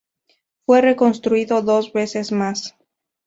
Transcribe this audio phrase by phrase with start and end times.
[0.65, 2.75] Fue reconstruido dos veces más.